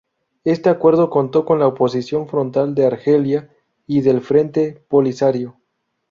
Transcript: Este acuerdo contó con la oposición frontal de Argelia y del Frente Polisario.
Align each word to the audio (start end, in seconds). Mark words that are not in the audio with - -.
Este 0.45 0.69
acuerdo 0.71 1.11
contó 1.11 1.45
con 1.45 1.59
la 1.59 1.67
oposición 1.67 2.27
frontal 2.27 2.73
de 2.73 2.87
Argelia 2.87 3.51
y 3.85 4.01
del 4.01 4.21
Frente 4.21 4.83
Polisario. 4.87 5.57